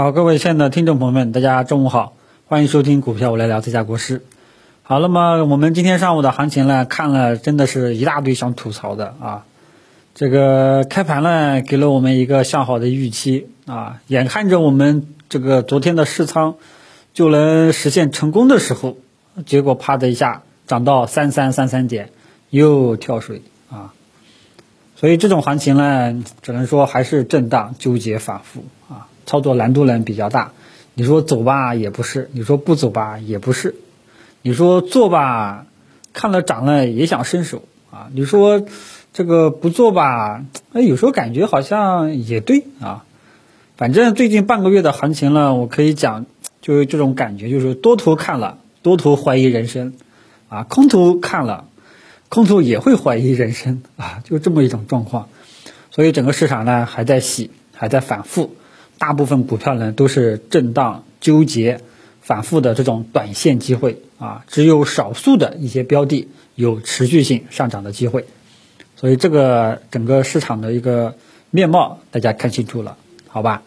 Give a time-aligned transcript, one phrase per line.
[0.00, 2.14] 好，各位亲爱的听众朋友们，大家中午好，
[2.46, 4.22] 欢迎收听股票我来聊，这家国师。
[4.82, 9.44] 好，那么我们今天上午的行情呢，看了真的是一大堆想吐槽的啊。
[10.14, 16.54] 这个开盘呢，给了我们一个向好的预期啊，眼看着我们这个昨天的试仓
[17.12, 18.96] 就能实现成功的时候，
[19.44, 22.08] 结果啪的一下涨到三三三三点，
[22.48, 23.92] 又跳水啊。
[24.96, 30.50] 所以这种行情呢，只能说还是震荡、纠结、反复啊，操作难度呢比较大。
[30.94, 33.76] 你说走吧也不是，你说不走吧也不是，
[34.42, 35.66] 你说做吧，
[36.12, 38.08] 看了涨了也想伸手啊。
[38.12, 38.64] 你说
[39.12, 43.04] 这个不做吧，哎，有时候感觉好像也对啊。
[43.76, 46.26] 反正最近半个月的行情呢，我可以讲，
[46.60, 49.94] 就是这种感觉，就是多头看了，多头怀疑人生
[50.48, 51.66] 啊；空头看了。
[52.28, 55.28] 空头也会怀疑人生啊，就这么一种状况，
[55.90, 58.54] 所以整个市场呢还在洗，还在反复，
[59.00, 61.80] 大部分股票呢都是震荡、纠结、
[62.20, 68.26] 反复的这种短线机会啊，只有少数的一些标的有持续性上涨的机会，
[68.96, 71.16] 所以这个整个市场的一个
[71.50, 73.62] 面貌大家看清楚了，好吧？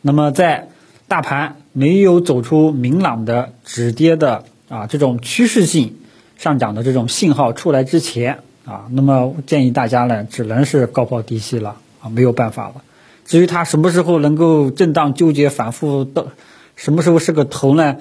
[0.00, 0.66] 那么在
[1.06, 5.98] 大盘没有走出明朗的止跌的啊这种趋势性。
[6.38, 12.82] 上涨的这种信号出来之前啊，那么建议大家呢，只能是高抛低吸了啊，没有办法了。
[13.24, 16.26] 至于它什么时候能够震荡纠结反复到
[16.76, 17.96] 什么时候是个头呢？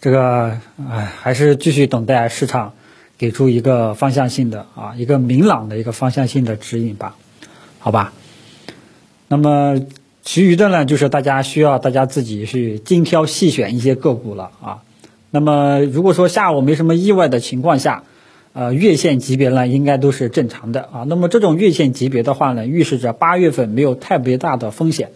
[0.00, 0.58] 这个
[0.90, 2.72] 哎，还是继续等待市场
[3.16, 7.16] 给出一个方向性的啊，一个明朗的一个方向性的指引吧，
[7.78, 8.12] 好吧？
[9.28, 9.80] 那么
[10.22, 14.78] 其余的呢，就是大家需要大家自己去精挑细选一些个股了啊。
[15.30, 18.04] 那么，如果说下午没什么意外的情况下，
[18.58, 21.04] 呃，月线级别呢应该都是正常的啊。
[21.06, 25.10] 那么这种月线级别的话呢，预示着八月份没有特别大的风险。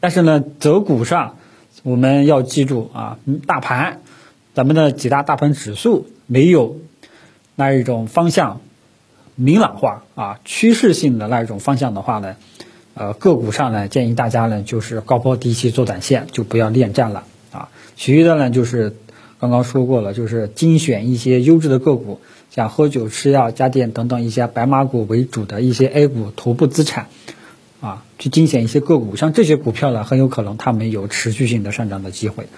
[0.00, 1.36] 但是呢，择股上
[1.84, 4.00] 我们要记住啊，大盘，
[4.54, 6.78] 咱们的几大大盘指数没有
[7.54, 8.60] 那一种方向
[9.36, 12.34] 明朗化啊，趋势性的那一种方向的话呢，
[12.94, 17.22] 呃，个股上呢建议大家呢就是高抛低吸做短线，就不要恋战了
[17.52, 17.68] 啊。
[17.94, 18.96] 其余的呢就是。
[19.40, 22.20] 刚刚说过了，就是精选一些优质的个股，
[22.50, 27.08] 像喝酒、吃药、家电等等一些白马股为主的一些 A 股头部资产，
[27.80, 32.48] 啊，去精选一些个股，像这些股票呢，很有可能它们有持续性的上涨的机会，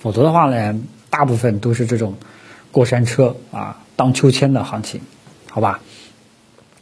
[0.00, 0.80] 否则的话呢，
[1.10, 2.16] 大部分都是这种
[2.72, 5.00] 过山车啊，荡秋千的行情，
[5.48, 5.80] 好吧？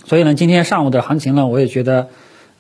[0.07, 2.09] 所以呢，今天上午的行情呢，我也觉得。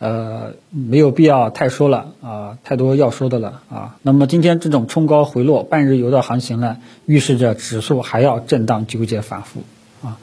[0.00, 3.96] 呃，没有必要太说了啊，太多要说的了啊。
[4.00, 9.62] 那么今天这种冲高回落、半日游的行情呢，预示着指数还要震荡、纠结、反复
[10.02, 10.16] 啊。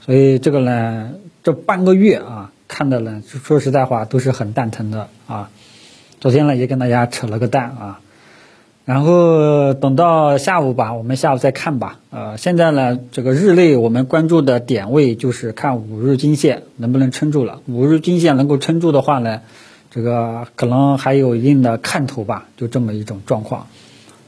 [0.00, 1.10] 所以这个呢，
[1.42, 5.50] 这半个月啊，看的呢，说实在话都是很蛋疼的啊。
[6.18, 8.00] 昨天呢，也跟大家扯了个蛋啊。
[8.86, 11.98] 然后等到下午吧，我们下午再看吧。
[12.10, 17.62] 呃，现在呢，这个日内我们关注的点位就是看五日均线能不能撑住了。
[17.66, 19.40] 五日均线能够撑住的话呢，
[19.90, 23.66] 这个可能还有一定的看头吧，就这么一种状况。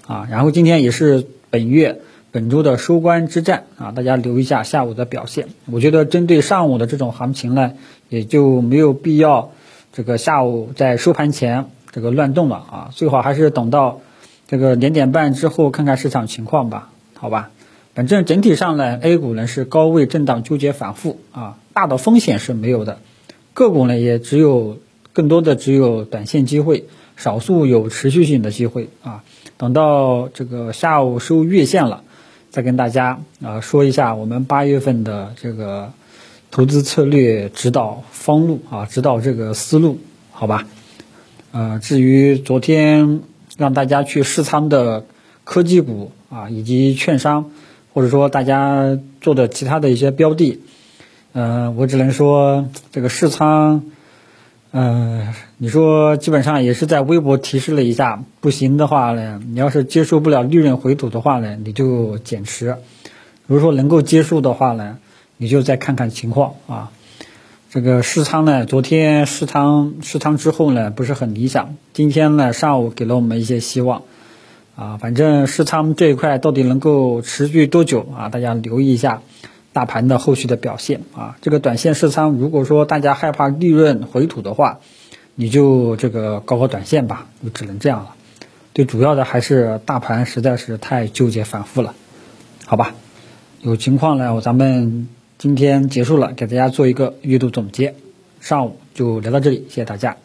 [0.08, 2.00] 啊，然后今天也是本月
[2.32, 5.46] 本周的收官之战啊，大家留意一下下午的表现。
[5.70, 7.74] 我觉得针对上午的这种行情呢，
[8.08, 9.52] 也就没有必要
[9.92, 14.00] 这个下午在收盘前这个乱动了啊，最好还是等到。
[14.48, 17.50] 这个两点半之后看看市场情况吧，好吧，
[17.94, 22.98] 反正整体上呢，A 股呢是高位震荡纠结反复啊，大的风险是没有的，
[23.52, 24.78] 个股呢也只有
[25.12, 26.86] 更多的只有短线机会，
[27.18, 29.22] 少数有持续性的机会啊，
[29.58, 32.02] 等到这个下午收月线了，
[32.48, 35.92] 再跟大家啊说一下我们八月份的这个
[36.50, 39.98] 投资策略指导方路啊，指导这个思路，
[40.30, 40.66] 好吧，
[41.52, 43.20] 呃，至于昨天。
[43.58, 45.04] 让大家去试仓的
[45.44, 47.50] 科技股啊，以及券商，
[47.92, 50.60] 或者说大家做的其他的一些标的，
[51.32, 53.82] 嗯，我只能说这个试仓，
[54.70, 62.74] 嗯，你说基本上也是在微博提示了一下，不行的话呢，你要是接受不了利润回吐的话呢，你就减持；
[63.46, 64.98] 如果说能够接受的话呢，
[65.36, 66.92] 你就再看看情况啊。
[67.70, 71.76] 这个试仓呢，昨天试仓试仓之后呢，不是很理想。
[71.92, 74.04] 今天呢，上午给了我们一些希望，
[74.74, 78.30] 啊，反正试仓这一块到底能够持续多久啊？
[78.30, 79.20] 大家留意一下
[79.74, 81.36] 大盘的后续的表现啊。
[81.42, 84.78] 这个短线试仓，如果说大家害怕利润回吐的话，
[85.34, 88.14] 你就这个搞搞短线吧，就只能这样了。
[88.74, 91.94] 最主要的还是大盘实在是太纠结反复了，
[92.64, 92.94] 好吧？
[93.60, 95.08] 有情况呢，咱们。
[95.38, 97.94] 今天结束了，给大家做一个月度总结。
[98.40, 100.18] 上午就聊到这里，谢谢大家。